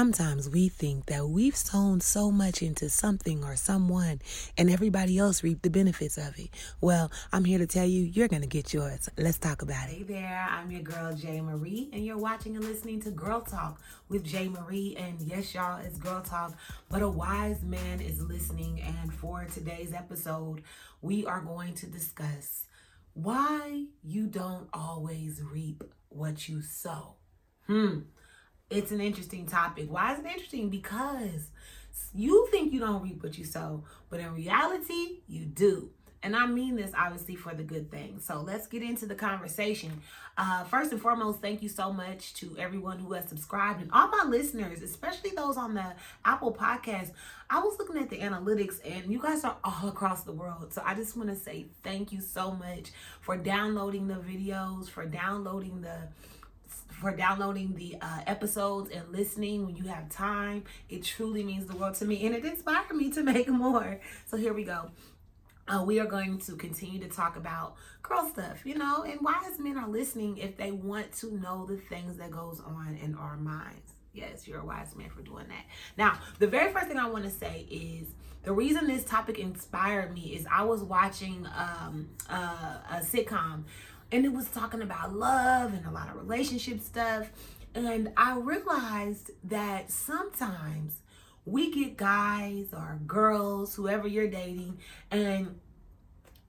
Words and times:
Sometimes 0.00 0.48
we 0.48 0.70
think 0.70 1.04
that 1.08 1.28
we've 1.28 1.54
sown 1.54 2.00
so 2.00 2.30
much 2.30 2.62
into 2.62 2.88
something 2.88 3.44
or 3.44 3.54
someone 3.54 4.22
and 4.56 4.70
everybody 4.70 5.18
else 5.18 5.44
reap 5.44 5.60
the 5.60 5.68
benefits 5.68 6.16
of 6.16 6.38
it. 6.38 6.48
Well, 6.80 7.12
I'm 7.34 7.44
here 7.44 7.58
to 7.58 7.66
tell 7.66 7.84
you, 7.84 8.04
you're 8.04 8.26
going 8.26 8.40
to 8.40 8.48
get 8.48 8.72
yours. 8.72 9.10
Let's 9.18 9.36
talk 9.36 9.60
about 9.60 9.90
it. 9.90 9.96
Hey 9.96 10.02
there, 10.04 10.48
I'm 10.50 10.70
your 10.70 10.80
girl, 10.80 11.12
Jay 11.12 11.42
Marie, 11.42 11.90
and 11.92 12.02
you're 12.02 12.16
watching 12.16 12.56
and 12.56 12.64
listening 12.64 13.02
to 13.02 13.10
Girl 13.10 13.42
Talk 13.42 13.78
with 14.08 14.24
Jay 14.24 14.48
Marie. 14.48 14.96
And 14.98 15.20
yes, 15.20 15.52
y'all, 15.52 15.82
it's 15.84 15.98
Girl 15.98 16.22
Talk, 16.22 16.54
but 16.88 17.02
a 17.02 17.08
wise 17.10 17.62
man 17.62 18.00
is 18.00 18.22
listening. 18.22 18.80
And 18.80 19.12
for 19.12 19.46
today's 19.52 19.92
episode, 19.92 20.62
we 21.02 21.26
are 21.26 21.42
going 21.42 21.74
to 21.74 21.86
discuss 21.86 22.64
why 23.12 23.84
you 24.02 24.28
don't 24.28 24.66
always 24.72 25.42
reap 25.42 25.84
what 26.08 26.48
you 26.48 26.62
sow. 26.62 27.16
Hmm 27.66 27.98
it's 28.70 28.92
an 28.92 29.00
interesting 29.00 29.46
topic. 29.46 29.90
Why 29.90 30.14
is 30.14 30.20
it 30.20 30.26
interesting? 30.26 30.70
Because 30.70 31.50
you 32.14 32.48
think 32.50 32.72
you 32.72 32.80
don't 32.80 33.02
reap 33.02 33.22
what 33.22 33.36
you 33.36 33.44
sow, 33.44 33.84
but 34.08 34.20
in 34.20 34.32
reality, 34.34 35.20
you 35.26 35.44
do. 35.44 35.90
And 36.22 36.36
I 36.36 36.46
mean 36.46 36.76
this 36.76 36.92
obviously 36.96 37.34
for 37.34 37.54
the 37.54 37.62
good 37.62 37.90
thing. 37.90 38.20
So 38.20 38.42
let's 38.42 38.66
get 38.66 38.82
into 38.82 39.06
the 39.06 39.14
conversation. 39.14 40.02
Uh, 40.36 40.64
first 40.64 40.92
and 40.92 41.00
foremost, 41.00 41.40
thank 41.40 41.62
you 41.62 41.68
so 41.68 41.92
much 41.92 42.34
to 42.34 42.54
everyone 42.58 42.98
who 42.98 43.14
has 43.14 43.28
subscribed 43.28 43.80
and 43.80 43.90
all 43.90 44.08
my 44.08 44.24
listeners, 44.28 44.82
especially 44.82 45.30
those 45.30 45.56
on 45.56 45.74
the 45.74 45.94
Apple 46.24 46.52
podcast. 46.52 47.12
I 47.48 47.60
was 47.60 47.78
looking 47.78 47.96
at 47.96 48.10
the 48.10 48.18
analytics 48.18 48.80
and 48.84 49.10
you 49.10 49.18
guys 49.18 49.44
are 49.44 49.56
all 49.64 49.88
across 49.88 50.22
the 50.22 50.32
world. 50.32 50.74
So 50.74 50.82
I 50.84 50.94
just 50.94 51.16
want 51.16 51.30
to 51.30 51.36
say 51.36 51.66
thank 51.82 52.12
you 52.12 52.20
so 52.20 52.50
much 52.50 52.90
for 53.22 53.38
downloading 53.38 54.06
the 54.06 54.14
videos, 54.14 54.90
for 54.90 55.06
downloading 55.06 55.80
the 55.80 56.08
for 57.00 57.14
downloading 57.14 57.74
the 57.74 57.96
uh, 58.00 58.20
episodes 58.26 58.90
and 58.90 59.10
listening 59.10 59.66
when 59.66 59.76
you 59.76 59.84
have 59.84 60.08
time. 60.08 60.64
It 60.88 61.04
truly 61.04 61.42
means 61.42 61.66
the 61.66 61.76
world 61.76 61.94
to 61.96 62.04
me 62.04 62.26
and 62.26 62.34
it 62.34 62.44
inspired 62.44 62.94
me 62.94 63.10
to 63.12 63.22
make 63.24 63.48
more. 63.48 64.00
So 64.26 64.36
here 64.36 64.52
we 64.52 64.64
go. 64.64 64.90
Uh, 65.68 65.84
we 65.84 66.00
are 66.00 66.06
going 66.06 66.38
to 66.38 66.56
continue 66.56 66.98
to 66.98 67.08
talk 67.08 67.36
about 67.36 67.76
girl 68.02 68.28
stuff, 68.28 68.66
you 68.66 68.74
know, 68.74 69.04
and 69.04 69.20
why 69.20 69.40
wise 69.40 69.58
men 69.58 69.78
are 69.78 69.88
listening 69.88 70.36
if 70.38 70.56
they 70.56 70.72
want 70.72 71.12
to 71.12 71.32
know 71.38 71.64
the 71.64 71.76
things 71.76 72.16
that 72.16 72.30
goes 72.30 72.60
on 72.60 72.98
in 73.02 73.14
our 73.14 73.36
minds. 73.36 73.92
Yes, 74.12 74.48
you're 74.48 74.60
a 74.60 74.64
wise 74.64 74.96
man 74.96 75.10
for 75.10 75.22
doing 75.22 75.46
that. 75.48 75.64
Now, 75.96 76.18
the 76.40 76.48
very 76.48 76.72
first 76.72 76.88
thing 76.88 76.98
I 76.98 77.08
want 77.08 77.24
to 77.24 77.30
say 77.30 77.66
is 77.70 78.08
the 78.42 78.52
reason 78.52 78.88
this 78.88 79.04
topic 79.04 79.38
inspired 79.38 80.12
me 80.12 80.34
is 80.34 80.46
I 80.50 80.64
was 80.64 80.82
watching 80.82 81.46
um, 81.56 82.08
uh, 82.28 82.78
a 82.90 82.96
sitcom 82.96 83.64
and 84.12 84.24
it 84.24 84.32
was 84.32 84.48
talking 84.48 84.82
about 84.82 85.14
love 85.14 85.72
and 85.72 85.86
a 85.86 85.90
lot 85.90 86.08
of 86.08 86.16
relationship 86.16 86.80
stuff. 86.80 87.30
And 87.74 88.12
I 88.16 88.36
realized 88.36 89.30
that 89.44 89.90
sometimes 89.90 91.02
we 91.44 91.70
get 91.72 91.96
guys 91.96 92.68
or 92.72 92.98
girls, 93.06 93.74
whoever 93.74 94.08
you're 94.08 94.28
dating, 94.28 94.78
and 95.10 95.60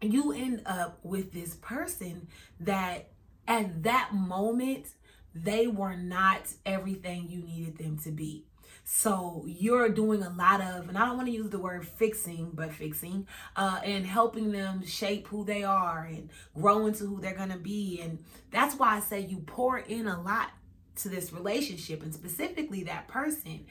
you 0.02 0.31
end 0.31 0.64
up 0.66 1.00
with 1.03 1.31
this 1.31 1.56
person 1.56 2.28
that 2.59 3.09
at 3.48 3.84
that 3.84 4.14
moment 4.14 4.88
they 5.34 5.68
were 5.68 5.96
not 5.96 6.42
everything 6.66 7.30
you 7.30 7.44
needed 7.44 7.78
them 7.78 7.98
to 8.00 8.12
be. 8.12 8.46
So 8.84 9.46
you're 9.48 9.90
doing 9.90 10.22
a 10.22 10.30
lot 10.30 10.62
of, 10.62 10.90
and 10.90 10.98
I 10.98 11.06
don't 11.06 11.16
want 11.16 11.28
to 11.28 11.34
use 11.34 11.50
the 11.50 11.60
word 11.60 11.88
fixing, 11.88 12.52
but 12.54 12.74
fixing, 12.74 13.28
uh, 13.56 13.80
and 13.84 14.06
helping 14.06 14.52
them 14.52 14.86
shape 14.86 15.28
who 15.28 15.46
they 15.46 15.64
are 15.64 16.04
and 16.04 16.30
grow 16.54 16.86
into 16.88 17.06
who 17.06 17.22
they're 17.22 17.36
going 17.36 17.52
to 17.52 17.58
be. 17.58 18.02
And 18.02 18.20
that's 18.52 18.76
why 18.76 18.98
I 18.98 19.00
say 19.00 19.22
you 19.22 19.40
pour 19.40 19.78
in 19.78 20.08
a 20.08 20.22
lot 20.22 20.52
to 20.98 21.09
this 21.09 21.32
relationship 21.32 22.04
and 22.04 22.14
specifically 22.14 22.84
that 22.84 23.08
person. 23.08 23.66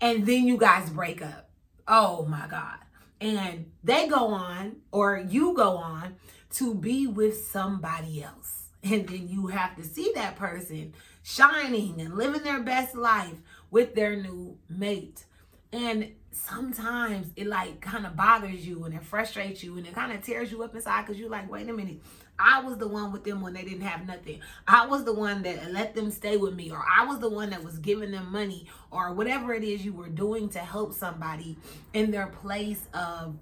And 0.00 0.26
then 0.26 0.46
you 0.46 0.56
guys 0.56 0.90
break 0.90 1.22
up. 1.22 1.50
Oh 1.86 2.24
my 2.26 2.46
God. 2.48 2.78
And 3.20 3.70
they 3.84 4.08
go 4.08 4.28
on, 4.28 4.76
or 4.90 5.18
you 5.18 5.54
go 5.54 5.76
on 5.76 6.16
to 6.54 6.74
be 6.74 7.06
with 7.06 7.46
somebody 7.46 8.22
else. 8.22 8.68
And 8.82 9.08
then 9.08 9.28
you 9.28 9.46
have 9.46 9.76
to 9.76 9.84
see 9.84 10.10
that 10.14 10.36
person 10.36 10.94
shining 11.22 12.00
and 12.00 12.16
living 12.16 12.42
their 12.42 12.62
best 12.62 12.96
life 12.96 13.36
with 13.72 13.96
their 13.96 14.14
new 14.14 14.56
mate. 14.68 15.24
And 15.72 16.12
sometimes 16.30 17.32
it 17.34 17.46
like 17.46 17.80
kind 17.80 18.06
of 18.06 18.14
bothers 18.14 18.66
you 18.66 18.84
and 18.84 18.94
it 18.94 19.02
frustrates 19.02 19.64
you 19.64 19.76
and 19.78 19.86
it 19.86 19.94
kind 19.94 20.12
of 20.12 20.22
tears 20.22 20.52
you 20.52 20.62
up 20.62 20.74
inside 20.74 21.02
because 21.02 21.18
you're 21.18 21.30
like, 21.30 21.50
wait 21.50 21.68
a 21.68 21.72
minute, 21.72 21.98
I 22.38 22.60
was 22.60 22.76
the 22.76 22.86
one 22.86 23.12
with 23.12 23.24
them 23.24 23.40
when 23.40 23.54
they 23.54 23.62
didn't 23.62 23.82
have 23.82 24.06
nothing. 24.06 24.40
I 24.68 24.86
was 24.86 25.04
the 25.04 25.14
one 25.14 25.42
that 25.42 25.72
let 25.72 25.94
them 25.94 26.10
stay 26.10 26.36
with 26.36 26.54
me, 26.54 26.70
or 26.70 26.84
I 26.84 27.06
was 27.06 27.20
the 27.20 27.28
one 27.28 27.50
that 27.50 27.62
was 27.62 27.78
giving 27.78 28.10
them 28.10 28.30
money, 28.32 28.66
or 28.90 29.12
whatever 29.12 29.54
it 29.54 29.64
is 29.64 29.84
you 29.84 29.92
were 29.92 30.08
doing 30.08 30.48
to 30.50 30.58
help 30.58 30.92
somebody 30.92 31.56
in 31.92 32.10
their 32.10 32.26
place 32.26 32.86
of 32.94 33.36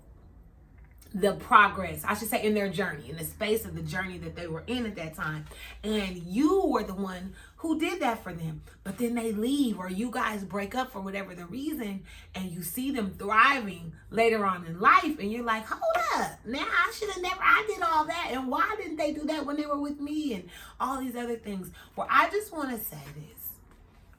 the 1.14 1.34
progress, 1.34 2.04
I 2.04 2.14
should 2.14 2.28
say, 2.28 2.44
in 2.44 2.54
their 2.54 2.68
journey, 2.68 3.10
in 3.10 3.16
the 3.16 3.24
space 3.24 3.64
of 3.64 3.74
the 3.74 3.82
journey 3.82 4.18
that 4.18 4.36
they 4.36 4.46
were 4.46 4.62
in 4.66 4.86
at 4.86 4.94
that 4.96 5.14
time. 5.14 5.44
And 5.82 6.16
you 6.16 6.66
were 6.66 6.84
the 6.84 6.94
one 6.94 7.34
who 7.56 7.78
did 7.78 8.00
that 8.00 8.22
for 8.22 8.32
them. 8.32 8.62
But 8.84 8.98
then 8.98 9.14
they 9.14 9.32
leave, 9.32 9.78
or 9.78 9.90
you 9.90 10.10
guys 10.10 10.44
break 10.44 10.74
up 10.74 10.92
for 10.92 11.00
whatever 11.00 11.34
the 11.34 11.46
reason, 11.46 12.04
and 12.34 12.50
you 12.50 12.62
see 12.62 12.90
them 12.90 13.14
thriving 13.18 13.92
later 14.10 14.46
on 14.46 14.64
in 14.64 14.80
life, 14.80 15.18
and 15.18 15.30
you're 15.32 15.44
like, 15.44 15.66
hold 15.66 15.82
up, 16.16 16.38
now 16.46 16.66
I 16.66 16.92
should 16.96 17.10
have 17.10 17.22
never, 17.22 17.40
I 17.40 17.64
did 17.66 17.82
all 17.82 18.06
that. 18.06 18.28
And 18.32 18.48
why 18.48 18.74
didn't 18.78 18.96
they 18.96 19.12
do 19.12 19.24
that 19.26 19.44
when 19.44 19.56
they 19.56 19.66
were 19.66 19.80
with 19.80 20.00
me? 20.00 20.34
And 20.34 20.48
all 20.78 21.00
these 21.00 21.16
other 21.16 21.36
things. 21.36 21.70
Well, 21.96 22.06
I 22.10 22.30
just 22.30 22.52
want 22.52 22.70
to 22.70 22.82
say 22.82 23.02
this 23.14 23.50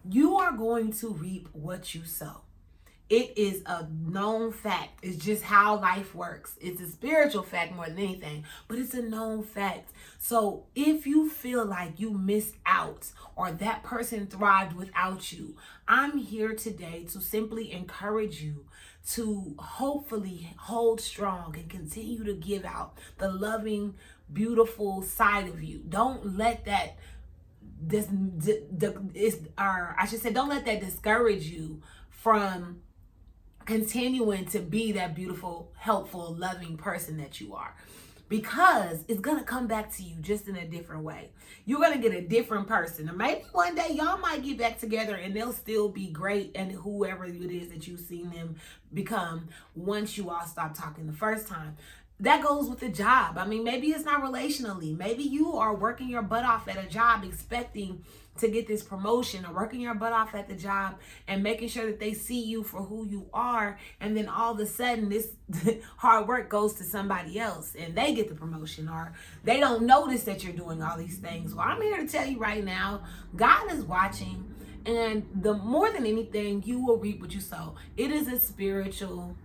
you 0.10 0.38
are 0.38 0.52
going 0.52 0.92
to 0.92 1.10
reap 1.10 1.48
what 1.54 1.94
you 1.94 2.04
sow. 2.06 2.42
It 3.12 3.34
is 3.38 3.62
a 3.66 3.88
known 3.90 4.54
fact. 4.54 5.00
It's 5.02 5.18
just 5.18 5.44
how 5.44 5.78
life 5.82 6.16
works. 6.16 6.56
It's 6.62 6.80
a 6.80 6.88
spiritual 6.88 7.44
fact 7.44 7.76
more 7.76 7.88
than 7.88 8.00
anything, 8.00 8.46
but 8.70 8.80
it's 8.80 8.94
a 8.94 9.02
known 9.02 9.44
fact. 9.44 9.92
So 10.18 10.64
if 10.76 11.06
you 11.06 11.30
feel 11.30 11.66
like 11.66 12.00
you 12.00 12.12
missed 12.12 12.56
out 12.66 13.12
or 13.36 13.52
that 13.52 13.84
person 13.84 14.28
thrived 14.28 14.78
without 14.78 15.34
you, 15.34 15.58
I'm 15.90 16.20
here 16.20 16.56
today 16.56 17.04
to 17.12 17.20
simply 17.20 17.74
encourage 17.74 18.42
you 18.42 18.64
to 19.10 19.56
hopefully 19.60 20.54
hold 20.58 21.02
strong 21.02 21.54
and 21.58 21.70
continue 21.70 22.24
to 22.24 22.34
give 22.34 22.64
out 22.64 22.98
the 23.18 23.30
loving, 23.30 23.96
beautiful 24.32 25.02
side 25.02 25.50
of 25.50 25.62
you. 25.62 25.80
Don't 25.80 26.38
let 26.38 26.64
that 26.64 26.96
this 27.84 28.06
the 28.06 29.02
is 29.14 29.40
or 29.60 29.98
I 30.00 30.06
should 30.06 30.22
say 30.22 30.32
don't 30.32 30.48
let 30.48 30.64
that 30.66 30.80
discourage 30.80 31.48
you 31.48 31.82
from 32.10 32.80
continuing 33.66 34.46
to 34.48 34.60
be 34.60 34.92
that 34.94 35.16
beautiful, 35.16 35.72
helpful, 35.76 36.36
loving 36.38 36.78
person 36.78 37.18
that 37.18 37.40
you 37.40 37.54
are. 37.54 37.76
Because 38.30 39.04
it's 39.10 39.20
gonna 39.20 39.44
come 39.44 39.68
back 39.68 39.94
to 39.96 40.04
you 40.04 40.16
just 40.22 40.48
in 40.48 40.56
a 40.56 40.66
different 40.66 41.04
way. 41.04 41.32
You're 41.66 41.82
gonna 41.82 41.98
get 41.98 42.14
a 42.14 42.22
different 42.22 42.68
person. 42.68 43.10
And 43.10 43.18
maybe 43.18 43.42
one 43.52 43.76
day 43.76 43.90
y'all 43.92 44.18
might 44.20 44.42
get 44.42 44.58
back 44.58 44.80
together 44.80 45.16
and 45.16 45.36
they'll 45.36 45.52
still 45.52 45.90
be 45.90 46.08
great 46.08 46.52
and 46.56 46.72
whoever 46.72 47.26
it 47.26 47.36
is 47.36 47.70
that 47.70 47.88
you've 47.88 48.00
seen 48.00 48.30
them 48.30 48.56
become 48.94 49.50
once 49.76 50.18
you 50.18 50.30
all 50.30 50.46
stop 50.46 50.74
talking 50.74 51.08
the 51.08 51.14
first 51.14 51.48
time 51.48 51.76
that 52.22 52.44
goes 52.44 52.70
with 52.70 52.80
the 52.80 52.90
job. 52.90 53.38
I 53.38 53.46
mean, 53.46 53.64
maybe 53.64 53.88
it's 53.88 54.06
not 54.06 54.22
relationally. 54.22 54.96
Maybe 54.96 55.24
you 55.24 55.54
are 55.54 55.76
working 55.76 56.08
your 56.08 56.22
butt 56.22 56.46
off 56.46 56.68
at 56.68 56.78
a 56.78 56.88
job 56.88 57.24
expecting 57.24 58.06
to 58.38 58.48
get 58.48 58.68
this 58.68 58.84
promotion 58.84 59.44
or 59.46 59.54
working 59.54 59.82
your 59.82 59.96
butt 59.96 60.14
off 60.14 60.36
at 60.36 60.48
the 60.48 60.54
job 60.54 61.00
and 61.28 61.42
making 61.42 61.68
sure 61.68 61.88
that 61.88 62.00
they 62.00 62.14
see 62.14 62.40
you 62.40 62.64
for 62.64 62.84
who 62.84 63.08
you 63.08 63.28
are. 63.34 63.80
And 64.00 64.16
then 64.16 64.30
all 64.30 64.54
of 64.54 64.60
a 64.60 64.68
sudden, 64.68 65.10
this 65.10 65.30
hard 65.98 66.28
work 66.28 66.48
goes 66.48 66.76
to 66.76 66.84
somebody 66.84 67.40
else 67.40 67.74
and 67.78 67.96
they 67.96 68.14
get 68.14 68.30
the 68.30 68.36
promotion 68.36 68.88
or 68.88 69.14
they 69.44 69.60
don't 69.60 69.84
notice 69.84 70.24
that 70.26 70.44
you're 70.44 70.54
doing 70.54 70.82
all 70.84 70.98
these 70.98 71.18
things. 71.18 71.56
Well, 71.56 71.68
I'm 71.68 71.82
here 71.82 71.98
to 71.98 72.08
tell 72.08 72.28
you 72.28 72.38
right 72.38 72.64
now 72.64 73.02
God 73.36 73.72
is 73.72 73.84
watching. 73.84 74.54
And 74.86 75.28
the 75.36 75.54
more 75.54 75.92
than 75.92 76.06
anything, 76.06 76.64
you 76.66 76.84
will 76.84 76.98
reap 76.98 77.20
what 77.22 77.34
you 77.34 77.42
sow. 77.42 77.76
It 77.98 78.12
is 78.12 78.28
a 78.28 78.40
spiritual 78.40 79.36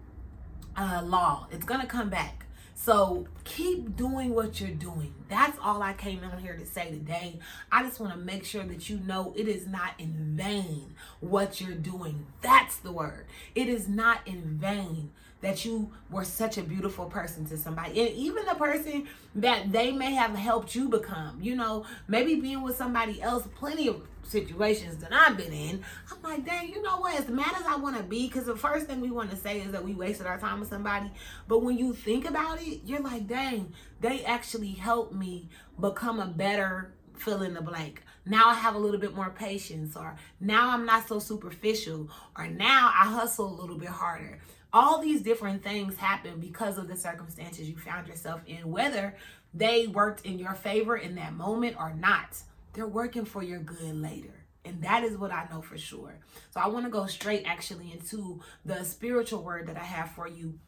uh, 0.77 1.03
law. 1.05 1.49
It's 1.51 1.65
gonna 1.65 1.87
come 1.87 2.09
back. 2.09 2.46
So 2.79 3.27
keep 3.45 3.97
doing 3.97 4.35
what 4.35 4.61
you're 4.61 4.69
doing. 4.69 5.15
That's 5.31 5.59
all 5.63 5.83
I 5.83 5.95
came 5.95 6.23
in 6.23 6.39
here 6.39 6.55
to 6.55 6.67
say 6.67 6.91
today. 6.91 7.41
I 7.73 7.83
just 7.83 7.99
want 7.99 8.13
to 8.13 8.19
make 8.19 8.45
sure 8.45 8.65
that 8.65 8.91
you 8.91 8.99
know 8.99 9.33
it 9.35 9.49
is 9.49 9.67
not 9.67 9.95
in 9.99 10.37
vain 10.37 10.95
what 11.21 11.59
you're 11.59 11.75
doing. 11.75 12.27
That's 12.43 12.77
the 12.77 12.93
word. 12.93 13.25
It 13.55 13.69
is 13.69 13.89
not 13.89 14.21
in 14.27 14.59
vain 14.59 15.11
that 15.41 15.65
you 15.65 15.91
were 16.11 16.25
such 16.25 16.59
a 16.59 16.63
beautiful 16.63 17.07
person 17.07 17.47
to 17.47 17.57
somebody. 17.57 17.99
And 18.07 18.11
even 18.11 18.45
the 18.45 18.55
person 18.55 19.07
that 19.37 19.73
they 19.73 19.91
may 19.91 20.13
have 20.13 20.35
helped 20.35 20.75
you 20.75 20.91
become, 20.91 21.39
you 21.41 21.57
know, 21.57 21.87
maybe 22.09 22.35
being 22.35 22.63
with 22.63 22.77
somebody 22.77 23.23
else, 23.23 23.49
plenty 23.55 23.89
of 23.89 24.03
situations 24.27 24.97
that 24.99 25.13
I've 25.13 25.37
been 25.37 25.53
in, 25.53 25.85
I'm 26.11 26.23
like, 26.23 26.45
dang, 26.45 26.69
you 26.69 26.83
know 26.83 26.99
what? 26.99 27.19
As 27.19 27.29
mad 27.29 27.53
as 27.57 27.67
I 27.67 27.77
want 27.77 27.97
to 27.97 28.03
be, 28.03 28.27
because 28.27 28.47
the 28.47 28.57
first 28.57 28.87
thing 28.87 29.01
we 29.01 29.11
want 29.11 29.31
to 29.31 29.37
say 29.37 29.61
is 29.61 29.73
that 29.73 29.85
we 29.85 29.95
wasted 29.95 30.27
our 30.27 30.39
time 30.39 30.61
with 30.61 30.69
somebody. 30.69 31.11
But 31.49 31.63
when 31.63 31.79
you 31.79 31.93
think 31.95 32.29
about 32.29 32.61
it, 32.61 32.81
you're 32.85 33.01
like, 33.01 33.27
dang, 33.27 33.73
they 34.01 34.25
actually 34.25 34.73
helped 34.73 35.15
me 35.15 35.49
become 35.81 36.21
a 36.21 36.27
better 36.27 36.93
fill 37.17 37.43
in 37.43 37.55
the 37.55 37.63
blank. 37.63 38.03
now 38.27 38.49
I 38.49 38.55
have 38.55 38.75
a 38.75 38.79
little 38.79 39.01
bit 39.01 39.15
more 39.15 39.31
patience, 39.31 39.97
or 39.97 40.17
now 40.41 40.71
I'm 40.71 40.85
not 40.85 41.09
so 41.09 41.19
superficial, 41.19 42.11
or 42.37 42.47
now 42.49 42.93
I 42.95 43.07
hustle 43.07 43.49
a 43.49 43.59
little 43.61 43.79
bit 43.79 43.89
harder. 43.89 44.41
All 44.73 45.01
these 45.01 45.23
different 45.23 45.63
things 45.63 45.97
happen 45.97 46.41
because 46.41 46.77
of 46.77 46.89
the 46.89 46.97
circumstances 46.97 47.69
you 47.69 47.77
found 47.77 48.09
yourself 48.09 48.43
in, 48.47 48.71
whether 48.71 49.17
they 49.55 49.87
worked 49.87 50.27
in 50.27 50.39
your 50.39 50.55
favor 50.55 50.97
in 50.97 51.15
that 51.15 51.33
moment 51.33 51.77
or 51.79 51.95
not. 51.95 52.37
They're 52.77 52.87
working 52.87 53.25
for 53.25 53.43
your 53.43 53.59
good 53.59 53.97
later. 54.01 54.45
And 54.65 54.83
that 54.83 55.03
is 55.03 55.17
what 55.17 55.33
I 55.33 55.47
know 55.51 55.63
for 55.63 55.79
sure. 55.79 56.19
So 56.51 56.61
I 56.61 56.69
want 56.69 56.85
to 56.85 56.91
go 56.91 57.07
straight 57.07 57.45
actually 57.47 57.91
into 57.93 58.41
the 58.65 58.85
spiritual 58.85 59.43
word 59.43 59.67
that 59.69 59.77
I 59.77 59.85
have 59.85 60.11
for 60.11 60.29
you 60.29 60.59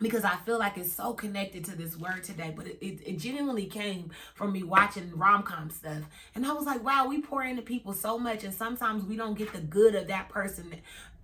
because 0.00 0.24
I 0.24 0.36
feel 0.36 0.58
like 0.58 0.76
it's 0.76 0.92
so 0.92 1.12
connected 1.12 1.64
to 1.64 1.76
this 1.76 1.96
word 1.96 2.22
today, 2.22 2.52
but 2.54 2.66
it, 2.66 2.78
it, 2.80 3.00
it 3.04 3.18
genuinely 3.18 3.66
came 3.66 4.10
from 4.34 4.52
me 4.52 4.62
watching 4.62 5.10
rom 5.16 5.42
com 5.42 5.70
stuff. 5.70 6.02
And 6.34 6.46
I 6.46 6.52
was 6.52 6.66
like, 6.66 6.84
wow, 6.84 7.06
we 7.08 7.20
pour 7.20 7.42
into 7.42 7.62
people 7.62 7.92
so 7.92 8.18
much, 8.18 8.44
and 8.44 8.54
sometimes 8.54 9.04
we 9.04 9.16
don't 9.16 9.36
get 9.36 9.52
the 9.52 9.60
good 9.60 9.94
of 9.94 10.06
that 10.08 10.28
person 10.28 10.72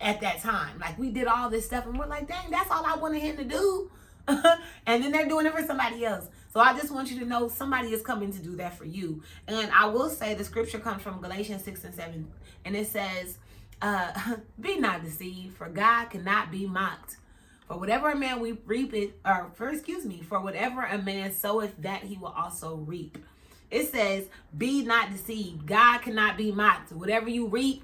at 0.00 0.20
that 0.22 0.40
time. 0.40 0.78
Like, 0.80 0.98
we 0.98 1.10
did 1.10 1.28
all 1.28 1.50
this 1.50 1.66
stuff, 1.66 1.86
and 1.86 1.96
we're 1.96 2.06
like, 2.06 2.26
dang, 2.26 2.50
that's 2.50 2.70
all 2.70 2.84
I 2.84 2.96
wanted 2.96 3.22
him 3.22 3.36
to 3.36 3.44
do. 3.44 3.90
and 4.26 5.04
then 5.04 5.12
they're 5.12 5.28
doing 5.28 5.46
it 5.46 5.52
for 5.52 5.64
somebody 5.64 6.04
else. 6.04 6.28
So 6.54 6.60
I 6.60 6.72
just 6.72 6.92
want 6.92 7.10
you 7.10 7.18
to 7.18 7.26
know 7.26 7.48
somebody 7.48 7.88
is 7.88 8.00
coming 8.00 8.32
to 8.32 8.38
do 8.38 8.54
that 8.56 8.78
for 8.78 8.84
you. 8.84 9.24
And 9.48 9.72
I 9.72 9.86
will 9.86 10.08
say 10.08 10.34
the 10.34 10.44
scripture 10.44 10.78
comes 10.78 11.02
from 11.02 11.20
Galatians 11.20 11.64
6 11.64 11.82
and 11.82 11.92
7, 11.92 12.32
and 12.64 12.76
it 12.76 12.86
says, 12.86 13.38
uh, 13.82 14.36
Be 14.60 14.78
not 14.78 15.02
deceived, 15.02 15.56
for 15.56 15.68
God 15.68 16.10
cannot 16.10 16.52
be 16.52 16.64
mocked. 16.68 17.16
For 17.66 17.76
whatever 17.76 18.08
a 18.10 18.16
man 18.16 18.38
we 18.38 18.52
reap 18.66 18.94
it, 18.94 19.18
or 19.26 19.50
for 19.54 19.68
excuse 19.68 20.04
me, 20.04 20.22
for 20.22 20.40
whatever 20.40 20.82
a 20.82 20.96
man 20.96 21.32
soweth, 21.32 21.74
that 21.82 22.04
he 22.04 22.16
will 22.18 22.28
also 22.36 22.76
reap. 22.76 23.18
It 23.72 23.90
says, 23.90 24.28
"Be 24.56 24.84
not 24.84 25.10
deceived. 25.10 25.66
God 25.66 26.02
cannot 26.02 26.36
be 26.36 26.52
mocked. 26.52 26.92
Whatever 26.92 27.28
you 27.28 27.48
reap." 27.48 27.82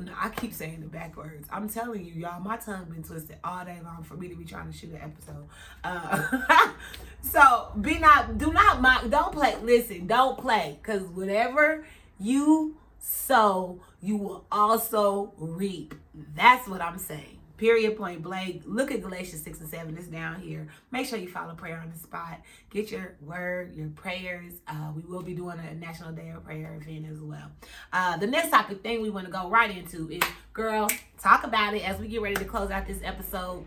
No, 0.00 0.12
I 0.18 0.30
keep 0.30 0.52
saying 0.52 0.80
the 0.80 0.86
backwards. 0.86 1.46
I'm 1.50 1.68
telling 1.68 2.04
you, 2.04 2.14
y'all, 2.14 2.40
my 2.40 2.56
tongue 2.56 2.86
been 2.86 3.02
twisted 3.02 3.36
all 3.44 3.64
day 3.64 3.78
long 3.84 4.02
for 4.02 4.14
me 4.14 4.28
to 4.28 4.34
be 4.34 4.44
trying 4.44 4.70
to 4.70 4.76
shoot 4.76 4.90
an 4.90 5.00
episode. 5.02 5.48
Uh, 5.84 6.68
so 7.22 7.72
be 7.80 7.98
not, 7.98 8.38
do 8.38 8.52
not 8.52 8.80
mock. 8.80 9.08
Don't 9.10 9.32
play. 9.32 9.56
Listen, 9.62 10.06
don't 10.06 10.38
play, 10.38 10.78
cause 10.82 11.02
whatever 11.02 11.84
you 12.18 12.76
sow, 12.98 13.80
you 14.00 14.16
will 14.16 14.44
also 14.50 15.32
reap. 15.36 15.94
That's 16.34 16.68
what 16.68 16.80
I'm 16.80 16.98
saying. 16.98 17.38
Period, 17.56 17.96
point 17.96 18.22
blank. 18.22 18.62
Look 18.66 18.90
at 18.90 19.02
Galatians 19.02 19.42
6 19.42 19.60
and 19.60 19.68
7. 19.68 19.96
It's 19.96 20.06
down 20.06 20.40
here. 20.40 20.68
Make 20.90 21.06
sure 21.06 21.18
you 21.18 21.28
follow 21.28 21.54
prayer 21.54 21.78
on 21.78 21.90
the 21.92 21.98
spot. 21.98 22.40
Get 22.70 22.90
your 22.90 23.14
word, 23.20 23.74
your 23.74 23.88
prayers. 23.88 24.54
Uh, 24.66 24.92
we 24.96 25.02
will 25.02 25.22
be 25.22 25.34
doing 25.34 25.58
a 25.58 25.74
National 25.74 26.12
Day 26.12 26.30
of 26.30 26.44
Prayer 26.44 26.78
event 26.80 27.06
as 27.10 27.20
well. 27.20 27.50
Uh, 27.92 28.16
the 28.16 28.26
next 28.26 28.50
topic 28.50 28.82
thing 28.82 29.02
we 29.02 29.10
want 29.10 29.26
to 29.26 29.32
go 29.32 29.48
right 29.48 29.76
into 29.76 30.10
is, 30.10 30.22
girl, 30.52 30.88
talk 31.20 31.44
about 31.44 31.74
it 31.74 31.86
as 31.86 32.00
we 32.00 32.08
get 32.08 32.22
ready 32.22 32.36
to 32.36 32.44
close 32.44 32.70
out 32.70 32.86
this 32.86 33.00
episode. 33.04 33.64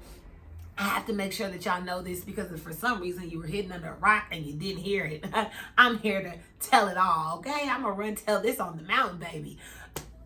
I 0.78 0.84
have 0.84 1.06
to 1.06 1.14
make 1.14 1.32
sure 1.32 1.48
that 1.50 1.64
y'all 1.64 1.82
know 1.82 2.02
this 2.02 2.26
because 2.26 2.52
if 2.52 2.60
for 2.60 2.74
some 2.74 3.00
reason 3.00 3.30
you 3.30 3.40
were 3.40 3.48
hidden 3.48 3.72
under 3.72 3.90
a 3.90 3.96
rock 3.96 4.26
and 4.32 4.46
you 4.46 4.54
didn't 4.54 4.84
hear 4.84 5.06
it, 5.06 5.26
I'm 5.78 6.00
here 6.00 6.22
to 6.22 6.34
tell 6.60 6.90
it 6.90 6.98
all, 6.98 7.38
okay? 7.38 7.70
I'm 7.70 7.84
to 7.84 7.92
run 7.92 8.16
tell 8.16 8.42
this 8.42 8.60
on 8.60 8.76
the 8.76 8.84
mountain, 8.84 9.20
baby. 9.20 9.58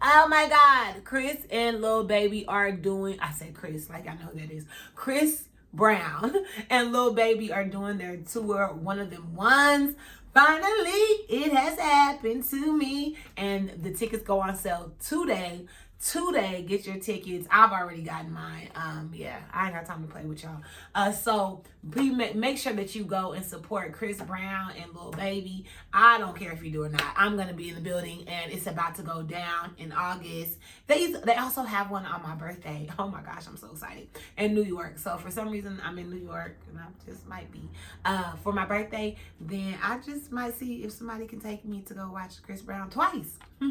Oh 0.02 0.28
my 0.30 0.48
God, 0.48 1.04
Chris 1.04 1.46
and 1.52 1.82
Lil 1.82 2.06
Baby 2.06 2.46
are 2.48 2.72
doing. 2.72 3.20
I 3.20 3.32
said 3.32 3.54
Chris, 3.54 3.90
like 3.90 4.08
I 4.08 4.14
know 4.14 4.30
that 4.34 4.50
is 4.50 4.66
Chris 4.96 5.50
Brown 5.74 6.34
and 6.70 6.94
Lil 6.94 7.14
Baby 7.14 7.52
are 7.52 7.66
doing 7.66 7.98
their 7.98 8.16
tour. 8.16 8.74
One 8.74 9.00
of 9.00 9.10
them 9.10 9.36
ones. 9.36 9.96
Finally, 10.34 11.26
it 11.28 11.52
has 11.52 11.78
happened 11.80 12.46
to 12.46 12.78
me, 12.78 13.18
and 13.36 13.72
the 13.84 13.92
tickets 13.92 14.24
go 14.24 14.40
on 14.40 14.56
sale 14.56 14.94
today 15.04 15.66
today 16.04 16.64
get 16.66 16.88
your 16.88 16.98
tickets. 16.98 17.46
I've 17.52 17.72
already 17.72 18.02
gotten 18.02 18.32
mine. 18.32 18.70
Um 18.74 19.12
yeah 19.14 19.40
i 19.54 19.66
ain't 19.66 19.76
got 19.76 19.86
time 19.86 20.02
to 20.06 20.12
play 20.12 20.24
with 20.24 20.44
y'all. 20.44 20.62
Uh 20.96 21.12
so 21.12 21.64
be 21.90 22.10
make 22.12 22.58
sure 22.58 22.74
that 22.74 22.96
you 22.96 23.04
go 23.04 23.34
and 23.34 23.46
support 23.46 23.92
chris 23.92 24.22
brown 24.22 24.72
and 24.82 24.96
Lil 24.96 25.12
Baby. 25.12 25.66
I 25.94 26.18
don't 26.18 26.38
care 26.38 26.52
if 26.52 26.64
you 26.64 26.72
do 26.72 26.84
or 26.84 26.90
not. 26.90 27.04
I'm 27.18 27.36
gonna 27.36 27.54
be 27.54 27.70
in 27.70 27.76
the 27.76 27.82
building 27.82 28.26
and 28.28 28.52
it's 28.52 28.68
about 28.68 28.96
to 28.96 29.04
go 29.04 29.22
down 29.24 29.76
in 29.78 29.92
august. 29.92 30.58
They 30.88 31.12
they 31.12 31.36
also 31.36 31.64
have 31.64 31.92
one 31.92 32.06
on 32.06 32.24
my 32.24 32.36
birthday. 32.36 32.90
Oh 33.00 33.08
my 33.08 33.22
gosh 33.22 33.48
i'm 33.48 33.56
so 33.56 33.72
excited. 33.72 34.08
In 34.38 34.54
new 34.54 34.64
york. 34.64 34.98
So 35.00 35.18
for 35.18 35.32
some 35.32 35.50
reason 35.50 35.82
i'm 35.84 35.98
in 35.98 36.10
new 36.10 36.18
york 36.18 36.58
and 36.70 36.80
i 36.80 36.86
just 37.10 37.28
might 37.28 37.52
be 37.52 37.62
uh 38.06 38.36
for 38.38 38.54
my 38.54 38.66
birthday. 38.66 39.18
Then 39.42 39.78
i 39.84 39.98
just 40.00 40.32
might 40.32 40.58
see 40.58 40.84
if 40.84 40.92
somebody 40.92 41.28
can 41.28 41.40
take 41.42 41.66
me 41.66 41.82
to 41.82 41.94
go 41.94 42.10
watch 42.12 42.42
chris 42.42 42.62
brown 42.62 42.90
twice. 42.90 43.38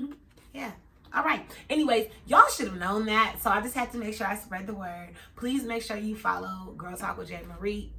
Yeah 0.55 0.73
all 1.15 1.23
right. 1.25 1.45
Anyways, 1.71 2.11
y'all 2.27 2.49
should 2.49 2.69
have 2.69 2.79
known 2.79 3.07
that. 3.07 3.37
So 3.41 3.51
I 3.51 3.61
just 3.61 3.75
had 3.75 3.93
to 3.93 3.99
make 3.99 4.15
sure 4.15 4.27
I 4.27 4.37
spread 4.37 4.67
the 4.67 4.75
word. 4.75 5.11
Please 5.37 5.65
make 5.65 5.83
sure 5.83 5.97
you 5.97 6.17
follow 6.17 6.73
Girl 6.77 6.97
Talk 6.97 7.19
with 7.19 7.29
Jay 7.29 7.41
Marie. 7.49 7.93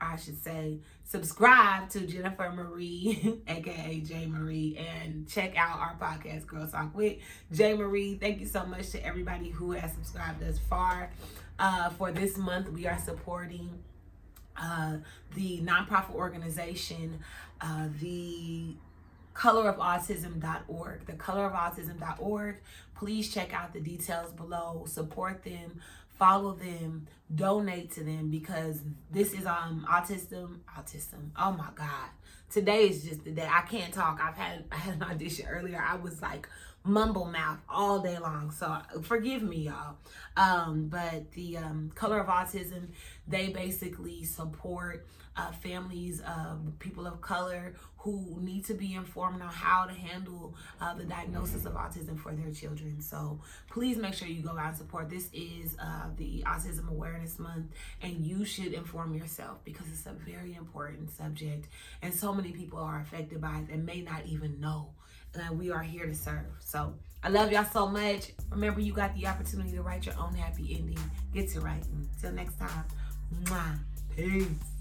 I 0.00 0.16
should 0.16 0.42
say 0.42 0.78
subscribe 1.04 1.88
to 1.90 2.00
Jennifer 2.06 2.50
Marie, 2.50 3.40
aka 3.48 4.00
Jay 4.00 4.26
Marie, 4.26 4.78
and 4.78 5.26
check 5.26 5.56
out 5.56 5.78
our 5.78 5.96
podcast, 5.98 6.46
Girl 6.46 6.66
Talk 6.66 6.94
with 6.94 7.16
Jay 7.52 7.74
Marie. 7.74 8.16
Thank 8.16 8.40
you 8.40 8.46
so 8.46 8.66
much 8.66 8.90
to 8.90 9.04
everybody 9.04 9.50
who 9.50 9.72
has 9.72 9.92
subscribed 9.92 10.40
thus 10.40 10.58
far. 10.58 11.10
Uh, 11.58 11.90
for 11.90 12.12
this 12.12 12.36
month, 12.36 12.70
we 12.70 12.86
are 12.86 12.98
supporting 12.98 13.82
uh, 14.56 14.98
the 15.34 15.60
nonprofit 15.60 16.14
organization, 16.14 17.20
uh, 17.60 17.88
the 18.00 18.76
colorofautism.org. 19.36 21.06
The 21.06 21.12
colorofautism.org. 21.12 22.56
Please 22.96 23.32
check 23.32 23.52
out 23.52 23.72
the 23.72 23.80
details 23.80 24.32
below. 24.32 24.84
Support 24.86 25.44
them, 25.44 25.80
follow 26.18 26.54
them, 26.54 27.06
donate 27.34 27.92
to 27.92 28.04
them 28.04 28.30
because 28.30 28.80
this 29.10 29.32
is 29.32 29.46
um 29.46 29.86
autism. 29.88 30.58
Autism. 30.78 31.30
Oh 31.36 31.52
my 31.52 31.68
God. 31.74 32.10
Today 32.50 32.88
is 32.88 33.04
just 33.04 33.24
the 33.24 33.32
day. 33.32 33.48
I 33.50 33.62
can't 33.62 33.92
talk. 33.92 34.20
I've 34.22 34.36
had 34.36 34.64
I 34.72 34.76
had 34.76 34.94
an 34.96 35.02
audition 35.02 35.46
earlier. 35.48 35.82
I 35.82 35.96
was 35.96 36.22
like 36.22 36.48
mumble 36.84 37.24
mouth 37.24 37.58
all 37.68 37.98
day 37.98 38.18
long. 38.18 38.50
So 38.52 38.78
forgive 39.02 39.42
me, 39.42 39.62
y'all. 39.62 39.96
Um, 40.36 40.88
but 40.88 41.32
the 41.32 41.58
um, 41.58 41.90
color 41.94 42.20
of 42.20 42.28
autism, 42.28 42.88
they 43.26 43.48
basically 43.48 44.24
support 44.24 45.04
uh, 45.36 45.50
families 45.52 46.20
of 46.20 46.78
people 46.78 47.06
of 47.06 47.20
color 47.20 47.74
who 47.98 48.38
need 48.40 48.64
to 48.64 48.72
be 48.72 48.94
informed 48.94 49.42
on 49.42 49.48
how 49.48 49.84
to 49.84 49.92
handle 49.92 50.54
uh, 50.80 50.94
the 50.94 51.02
diagnosis 51.02 51.66
of 51.66 51.72
autism 51.72 52.16
for 52.16 52.32
their 52.32 52.52
children. 52.52 53.00
So 53.00 53.40
please 53.68 53.96
make 53.96 54.14
sure 54.14 54.28
you 54.28 54.42
go 54.42 54.56
out 54.56 54.68
and 54.68 54.76
support. 54.76 55.10
This 55.10 55.28
is 55.32 55.76
uh, 55.80 56.10
the 56.16 56.44
Autism 56.46 56.88
Awareness 57.16 57.38
Month, 57.38 57.72
and 58.02 58.26
you 58.26 58.44
should 58.44 58.72
inform 58.74 59.14
yourself 59.14 59.58
because 59.64 59.86
it's 59.88 60.06
a 60.06 60.12
very 60.12 60.54
important 60.54 61.10
subject, 61.10 61.68
and 62.02 62.12
so 62.12 62.32
many 62.32 62.52
people 62.52 62.78
are 62.78 63.00
affected 63.00 63.40
by 63.40 63.58
it 63.58 63.72
and 63.72 63.86
may 63.86 64.02
not 64.02 64.26
even 64.26 64.60
know. 64.60 64.90
And 65.34 65.58
we 65.58 65.70
are 65.70 65.82
here 65.82 66.06
to 66.06 66.14
serve. 66.14 66.46
So 66.60 66.94
I 67.22 67.28
love 67.28 67.52
y'all 67.52 67.64
so 67.64 67.88
much. 67.88 68.32
Remember, 68.50 68.80
you 68.80 68.92
got 68.92 69.14
the 69.14 69.26
opportunity 69.26 69.72
to 69.72 69.82
write 69.82 70.06
your 70.06 70.18
own 70.18 70.34
happy 70.34 70.76
ending. 70.78 70.98
Get 71.32 71.50
to 71.50 71.60
writing. 71.60 72.08
Till 72.20 72.32
next 72.32 72.58
time. 72.58 72.84
Mwah. 73.44 73.78
Peace. 74.14 74.75